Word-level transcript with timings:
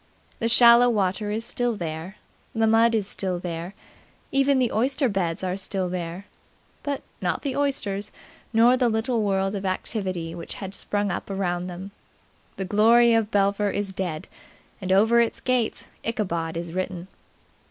The 0.39 0.49
shallow 0.49 0.89
water 0.89 1.29
is 1.29 1.45
still 1.45 1.75
there; 1.75 2.15
the 2.55 2.65
mud 2.65 2.95
is 2.95 3.05
still 3.07 3.37
there; 3.37 3.75
even 4.31 4.57
the 4.57 4.71
oyster 4.71 5.07
beds 5.07 5.43
are 5.43 5.55
still 5.55 5.89
there; 5.89 6.25
but 6.81 7.03
not 7.21 7.43
the 7.43 7.55
oysters 7.55 8.11
nor 8.51 8.75
the 8.75 8.89
little 8.89 9.21
world 9.21 9.53
of 9.53 9.63
activity 9.63 10.33
which 10.33 10.55
had 10.55 10.73
sprung 10.73 11.11
up 11.11 11.29
around 11.29 11.67
them. 11.67 11.91
The 12.55 12.65
glory 12.65 13.13
of 13.13 13.29
Belpher 13.29 13.69
is 13.69 13.93
dead; 13.93 14.27
and 14.81 14.91
over 14.91 15.21
its 15.21 15.39
gates 15.39 15.85
Ichabod 16.03 16.57
is 16.57 16.73
written. 16.73 17.07